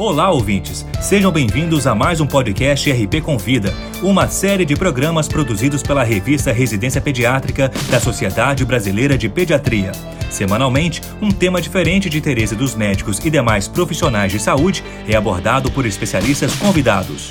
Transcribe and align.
Olá, 0.00 0.30
ouvintes! 0.30 0.86
Sejam 0.98 1.30
bem-vindos 1.30 1.86
a 1.86 1.94
mais 1.94 2.22
um 2.22 2.26
podcast 2.26 2.90
RP 2.90 3.20
Convida, 3.22 3.70
uma 4.02 4.28
série 4.28 4.64
de 4.64 4.74
programas 4.74 5.28
produzidos 5.28 5.82
pela 5.82 6.02
revista 6.02 6.50
Residência 6.52 7.02
Pediátrica 7.02 7.70
da 7.90 8.00
Sociedade 8.00 8.64
Brasileira 8.64 9.18
de 9.18 9.28
Pediatria. 9.28 9.92
Semanalmente, 10.30 11.02
um 11.20 11.30
tema 11.30 11.60
diferente 11.60 12.08
de 12.08 12.16
interesse 12.16 12.56
dos 12.56 12.74
médicos 12.74 13.18
e 13.22 13.28
demais 13.28 13.68
profissionais 13.68 14.32
de 14.32 14.38
saúde 14.38 14.82
é 15.06 15.14
abordado 15.14 15.70
por 15.70 15.84
especialistas 15.84 16.54
convidados. 16.54 17.28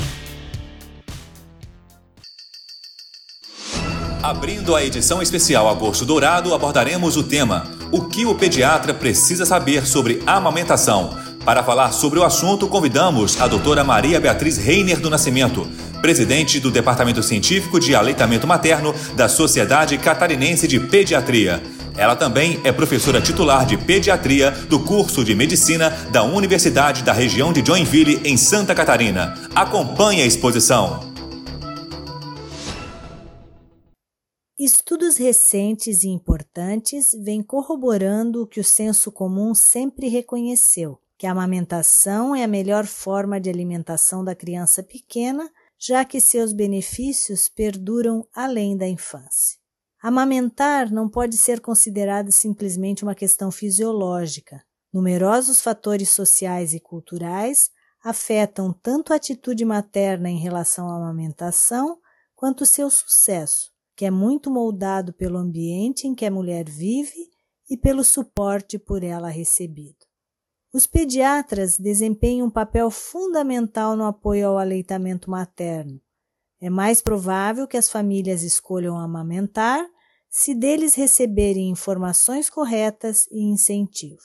Abrindo 4.21 4.75
a 4.75 4.85
edição 4.85 5.23
especial 5.23 5.67
Agosto 5.67 6.05
Dourado, 6.05 6.53
abordaremos 6.53 7.17
o 7.17 7.23
tema: 7.23 7.63
O 7.91 8.01
que 8.01 8.27
o 8.27 8.35
pediatra 8.35 8.93
precisa 8.93 9.43
saber 9.43 9.87
sobre 9.87 10.21
amamentação? 10.27 11.28
Para 11.45 11.63
falar 11.63 11.91
sobre 11.93 12.19
o 12.19 12.23
assunto, 12.23 12.67
convidamos 12.67 13.39
a 13.41 13.47
doutora 13.47 13.83
Maria 13.83 14.19
Beatriz 14.19 14.57
Reiner 14.57 14.99
do 14.99 15.09
Nascimento, 15.09 15.65
presidente 16.01 16.59
do 16.59 16.69
Departamento 16.69 17.23
Científico 17.23 17.79
de 17.79 17.95
Aleitamento 17.95 18.45
Materno 18.45 18.93
da 19.15 19.29
Sociedade 19.29 19.97
Catarinense 19.97 20.67
de 20.67 20.79
Pediatria. 20.79 21.63
Ela 21.97 22.15
também 22.15 22.59
é 22.63 22.71
professora 22.71 23.21
titular 23.21 23.65
de 23.65 23.77
pediatria 23.77 24.51
do 24.51 24.79
curso 24.79 25.23
de 25.23 25.33
medicina 25.33 25.89
da 26.11 26.23
Universidade 26.23 27.03
da 27.03 27.13
região 27.13 27.51
de 27.51 27.65
Joinville, 27.65 28.21
em 28.23 28.37
Santa 28.37 28.75
Catarina. 28.75 29.33
Acompanhe 29.55 30.21
a 30.21 30.25
exposição. 30.25 31.09
Estudos 34.57 35.17
recentes 35.17 36.03
e 36.03 36.09
importantes 36.09 37.11
vêm 37.23 37.41
corroborando 37.41 38.43
o 38.43 38.47
que 38.47 38.59
o 38.59 38.63
senso 38.63 39.09
comum 39.09 39.55
sempre 39.55 40.09
reconheceu 40.09 40.99
que 41.19 41.27
a 41.27 41.31
amamentação 41.31 42.33
é 42.33 42.45
a 42.45 42.47
melhor 42.47 42.85
forma 42.85 43.41
de 43.41 43.49
alimentação 43.49 44.23
da 44.23 44.33
criança 44.33 44.81
pequena, 44.81 45.51
já 45.77 46.05
que 46.05 46.21
seus 46.21 46.53
benefícios 46.53 47.49
perduram 47.49 48.25
além 48.33 48.77
da 48.77 48.87
infância. 48.87 49.59
Amamentar 50.01 50.89
não 50.89 51.09
pode 51.09 51.35
ser 51.35 51.59
considerado 51.59 52.31
simplesmente 52.31 53.03
uma 53.03 53.13
questão 53.13 53.51
fisiológica. 53.51 54.63
Numerosos 54.93 55.59
fatores 55.59 56.07
sociais 56.07 56.73
e 56.73 56.79
culturais 56.79 57.69
afetam 58.01 58.71
tanto 58.71 59.11
a 59.11 59.17
atitude 59.17 59.65
materna 59.65 60.29
em 60.29 60.39
relação 60.39 60.87
à 60.89 60.95
amamentação 60.95 61.99
quanto 62.33 62.65
seu 62.65 62.89
sucesso, 62.89 63.73
que 63.93 64.05
é 64.05 64.11
muito 64.11 64.49
moldado 64.49 65.11
pelo 65.11 65.37
ambiente 65.37 66.07
em 66.07 66.15
que 66.15 66.25
a 66.25 66.31
mulher 66.31 66.63
vive 66.69 67.29
e 67.69 67.75
pelo 67.75 68.05
suporte 68.05 68.79
por 68.79 69.03
ela 69.03 69.27
recebido. 69.27 70.08
Os 70.71 70.85
pediatras 70.85 71.79
desempenham 71.79 72.47
um 72.47 72.51
papel 72.51 72.91
fundamental 72.91 73.95
no 73.95 74.05
apoio 74.05 74.49
ao 74.49 74.57
aleitamento 74.59 75.29
materno. 75.29 75.99
É 76.61 76.69
mais 76.69 77.01
provável 77.01 77.67
que 77.67 77.77
as 77.77 77.89
famílias 77.89 78.43
escolham 78.43 78.97
amamentar 78.97 79.83
se 80.29 80.53
deles 80.53 80.93
receberem 80.93 81.69
informações 81.69 82.49
corretas 82.49 83.25
e 83.31 83.41
incentivo. 83.41 84.21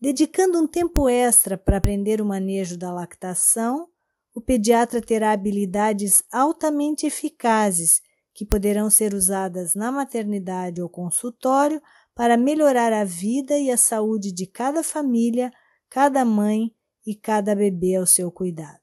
Dedicando 0.00 0.58
um 0.58 0.66
tempo 0.66 1.08
extra 1.08 1.58
para 1.58 1.76
aprender 1.76 2.20
o 2.20 2.26
manejo 2.26 2.78
da 2.78 2.90
lactação, 2.90 3.88
o 4.34 4.40
pediatra 4.40 5.02
terá 5.02 5.32
habilidades 5.32 6.22
altamente 6.32 7.06
eficazes 7.06 8.00
que 8.34 8.46
poderão 8.46 8.88
ser 8.88 9.12
usadas 9.12 9.74
na 9.74 9.92
maternidade 9.92 10.80
ou 10.80 10.88
consultório 10.88 11.82
para 12.14 12.36
melhorar 12.36 12.92
a 12.92 13.04
vida 13.04 13.58
e 13.58 13.70
a 13.70 13.76
saúde 13.76 14.32
de 14.32 14.46
cada 14.46 14.82
família, 14.82 15.50
cada 15.88 16.24
mãe 16.24 16.74
e 17.06 17.14
cada 17.14 17.54
bebê 17.54 17.96
ao 17.96 18.06
seu 18.06 18.30
cuidado. 18.30 18.80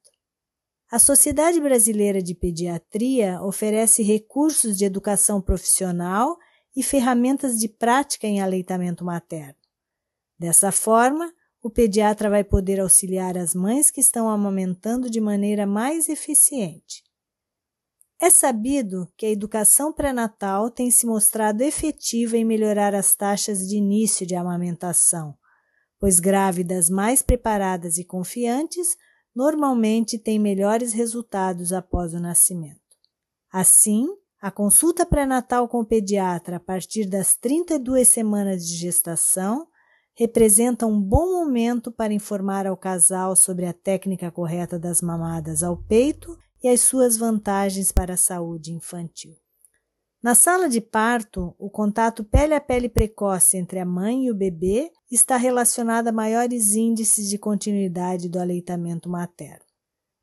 A 0.92 0.98
Sociedade 0.98 1.60
Brasileira 1.60 2.22
de 2.22 2.34
Pediatria 2.34 3.40
oferece 3.44 4.02
recursos 4.02 4.76
de 4.76 4.86
educação 4.86 5.40
profissional 5.40 6.36
e 6.76 6.82
ferramentas 6.82 7.60
de 7.60 7.70
prática 7.70 8.26
em 8.26 8.42
aleitamento 8.42 9.06
materno. 9.06 9.56
Dessa 10.38 10.72
forma, 10.72 11.32
o 11.62 11.70
pediatra 11.70 12.30
vai 12.30 12.44
poder 12.44 12.80
auxiliar 12.80 13.38
as 13.38 13.54
mães 13.54 13.92
que 13.92 14.00
estão 14.00 14.30
amamentando 14.30 15.10
de 15.10 15.20
maneira 15.20 15.68
mais 15.68 16.08
eficiente. 16.10 17.04
É 18.22 18.30
sabido 18.30 19.10
que 19.16 19.26
a 19.26 19.30
educação 19.30 19.94
pré-natal 19.94 20.70
tem 20.70 20.92
se 20.92 21.06
mostrado 21.06 21.64
efetiva 21.64 22.36
em 22.36 22.44
melhorar 22.44 22.94
as 22.94 23.16
taxas 23.16 23.66
de 23.66 23.78
início 23.78 24.28
de 24.28 24.36
amamentação, 24.36 25.38
pois 25.98 26.20
grávidas 26.20 26.90
mais 26.90 27.22
preparadas 27.22 27.98
e 27.98 28.04
confiantes 28.04 28.98
normalmente 29.34 30.18
têm 30.18 30.38
melhores 30.38 30.92
resultados 30.92 31.72
após 31.72 32.14
o 32.14 32.20
nascimento. 32.20 32.82
Assim, 33.50 34.06
a 34.42 34.52
consulta 34.52 35.06
pré-natal 35.06 35.70
com 35.70 35.80
o 35.80 35.86
pediatra 35.86 36.58
a 36.58 36.60
partir 36.60 37.06
das 37.06 37.36
32 37.36 38.06
semanas 38.10 38.68
de 38.68 38.76
gestação 38.76 39.66
representa 40.14 40.86
um 40.86 41.02
bom 41.02 41.40
momento 41.40 41.90
para 41.90 42.14
informar 42.14 42.68
ao 42.68 42.76
casal 42.76 43.34
sobre 43.34 43.66
a 43.66 43.72
técnica 43.72 44.30
correta 44.30 44.78
das 44.78 45.02
mamadas 45.02 45.64
ao 45.64 45.78
peito 45.78 46.38
e 46.64 46.68
as 46.68 46.82
suas 46.82 47.18
vantagens 47.18 47.92
para 47.92 48.14
a 48.14 48.18
saúde 48.18 48.72
infantil. 48.74 49.36
Na 50.22 50.36
sala 50.36 50.68
de 50.68 50.82
parto, 50.82 51.56
o 51.58 51.70
contato 51.70 52.26
pele 52.26 52.54
a 52.54 52.60
pele 52.60 52.90
precoce 52.90 53.58
entre 53.58 53.80
a 53.80 53.86
mãe 53.86 54.26
e 54.26 54.32
o 54.32 54.36
bebê 54.36 54.92
está 55.10 55.38
relacionado 55.38 56.10
a 56.10 56.12
maiores 56.12 56.76
índices 56.76 57.30
de 57.30 57.38
continuidade 57.38 58.28
do 58.28 58.38
aleitamento 58.38 59.10
materno. 59.10 59.64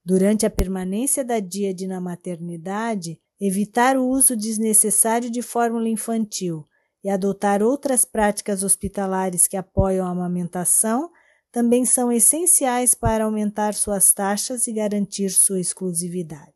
Durante 0.04 0.44
a 0.44 0.50
permanência 0.50 1.24
da 1.24 1.40
díade 1.40 1.86
na 1.86 2.00
maternidade, 2.00 3.18
evitar 3.40 3.96
o 3.96 4.06
uso 4.06 4.36
desnecessário 4.36 5.30
de 5.30 5.40
fórmula 5.40 5.88
infantil 5.88 6.62
e 7.02 7.08
adotar 7.08 7.62
outras 7.62 8.04
práticas 8.04 8.62
hospitalares 8.62 9.46
que 9.46 9.56
apoiam 9.56 10.06
a 10.06 10.10
amamentação 10.10 11.10
também 11.56 11.86
são 11.86 12.12
essenciais 12.12 12.92
para 12.92 13.24
aumentar 13.24 13.72
suas 13.72 14.12
taxas 14.12 14.66
e 14.66 14.74
garantir 14.74 15.30
sua 15.30 15.58
exclusividade. 15.58 16.52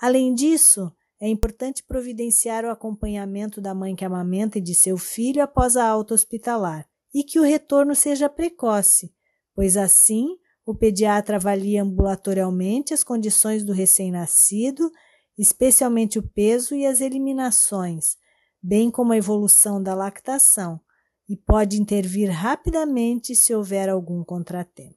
Além 0.00 0.34
disso, 0.34 0.92
é 1.20 1.28
importante 1.28 1.84
providenciar 1.84 2.64
o 2.64 2.70
acompanhamento 2.70 3.60
da 3.60 3.72
mãe 3.72 3.94
que 3.94 4.04
amamenta 4.04 4.58
e 4.58 4.60
de 4.60 4.74
seu 4.74 4.98
filho 4.98 5.44
após 5.44 5.76
a 5.76 5.86
alta 5.86 6.12
hospitalar 6.12 6.88
e 7.14 7.22
que 7.22 7.38
o 7.38 7.44
retorno 7.44 7.94
seja 7.94 8.28
precoce, 8.28 9.14
pois 9.54 9.76
assim 9.76 10.26
o 10.66 10.74
pediatra 10.74 11.36
avalia 11.36 11.84
ambulatorialmente 11.84 12.92
as 12.92 13.04
condições 13.04 13.62
do 13.62 13.72
recém-nascido, 13.72 14.90
especialmente 15.38 16.18
o 16.18 16.28
peso 16.30 16.74
e 16.74 16.84
as 16.84 17.00
eliminações, 17.00 18.16
bem 18.60 18.90
como 18.90 19.12
a 19.12 19.16
evolução 19.16 19.80
da 19.80 19.94
lactação, 19.94 20.80
e 21.28 21.36
pode 21.36 21.80
intervir 21.80 22.30
rapidamente 22.30 23.34
se 23.34 23.54
houver 23.54 23.88
algum 23.88 24.24
contratempo. 24.24 24.96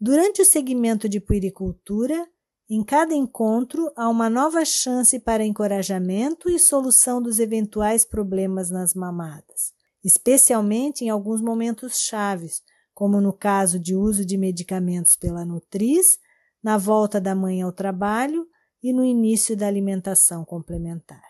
Durante 0.00 0.42
o 0.42 0.44
segmento 0.44 1.08
de 1.08 1.20
puericultura, 1.20 2.26
em 2.68 2.84
cada 2.84 3.14
encontro 3.14 3.90
há 3.96 4.08
uma 4.08 4.30
nova 4.30 4.64
chance 4.64 5.18
para 5.18 5.44
encorajamento 5.44 6.48
e 6.48 6.58
solução 6.58 7.20
dos 7.20 7.38
eventuais 7.38 8.04
problemas 8.04 8.70
nas 8.70 8.94
mamadas, 8.94 9.72
especialmente 10.04 11.04
em 11.04 11.10
alguns 11.10 11.40
momentos 11.42 11.98
chaves, 11.98 12.62
como 12.94 13.20
no 13.20 13.32
caso 13.32 13.78
de 13.78 13.94
uso 13.94 14.24
de 14.24 14.36
medicamentos 14.36 15.16
pela 15.16 15.44
nutriz, 15.44 16.18
na 16.62 16.78
volta 16.78 17.20
da 17.20 17.34
mãe 17.34 17.60
ao 17.60 17.72
trabalho 17.72 18.46
e 18.82 18.92
no 18.92 19.04
início 19.04 19.56
da 19.56 19.66
alimentação 19.66 20.44
complementar. 20.44 21.29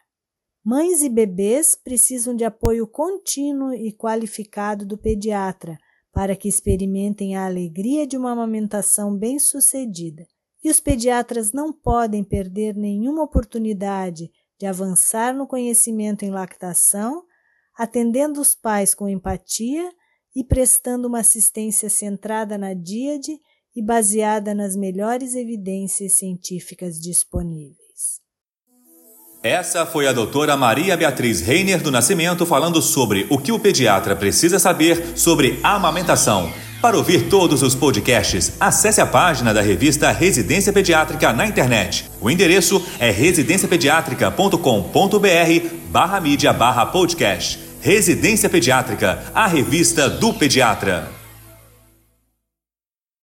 Mães 0.63 1.03
e 1.03 1.09
bebês 1.09 1.75
precisam 1.75 2.37
de 2.37 2.45
apoio 2.45 2.87
contínuo 2.87 3.73
e 3.73 3.93
qualificado 3.93 4.85
do 4.85 4.99
pediatra 4.99 5.79
para 6.13 6.37
que 6.37 6.49
experimentem 6.49 7.35
a 7.35 7.47
alegria 7.47 8.07
de 8.07 8.17
uma 8.17 8.33
amamentação 8.33 9.17
bem-sucedida. 9.17 10.27
E 10.63 10.71
os 10.71 10.79
pediatras 10.79 11.53
não 11.53 11.73
podem 11.73 12.23
perder 12.23 12.75
nenhuma 12.75 13.23
oportunidade 13.23 14.31
de 14.59 14.67
avançar 14.67 15.35
no 15.35 15.47
conhecimento 15.47 16.27
em 16.27 16.31
lactação, 16.31 17.25
atendendo 17.79 18.39
os 18.39 18.55
pais 18.55 18.93
com 18.93 19.09
empatia 19.09 19.91
e 20.37 20.45
prestando 20.45 21.09
uma 21.09 21.21
assistência 21.21 21.89
centrada 21.89 22.59
na 22.59 22.75
díade 22.75 23.41
e 23.75 23.83
baseada 23.83 24.55
nas 24.55 24.77
melhores 24.77 25.35
evidências 25.35 26.19
científicas 26.19 27.01
disponíveis. 27.01 27.80
Essa 29.43 29.87
foi 29.87 30.07
a 30.07 30.13
doutora 30.13 30.55
Maria 30.55 30.95
Beatriz 30.99 31.41
Reiner 31.41 31.81
do 31.81 31.91
Nascimento 31.91 32.45
falando 32.45 32.83
sobre 32.83 33.27
o 33.31 33.39
que 33.39 33.51
o 33.51 33.59
pediatra 33.59 34.15
precisa 34.15 34.59
saber 34.59 35.15
sobre 35.17 35.59
amamentação. 35.63 36.53
Para 36.83 36.99
ouvir 36.99 37.31
todos 37.31 37.63
os 37.63 37.75
podcasts, 37.75 38.53
acesse 38.61 39.01
a 39.01 39.07
página 39.07 39.55
da 39.55 39.63
revista 39.63 40.11
Residência 40.11 40.75
Pediátrica 40.75 41.33
na 41.33 41.47
internet. 41.47 42.05
O 42.21 42.31
endereço 42.31 42.85
é 42.99 43.11
residenciapediatrica.com.br 43.11 45.69
barra 45.89 46.21
mídia 46.21 46.53
barra 46.53 46.85
podcast. 46.85 47.59
Residência 47.81 48.51
Pediátrica, 48.51 49.25
a 49.35 49.47
revista 49.47 50.11
do 50.11 50.35
pediatra. 50.35 51.20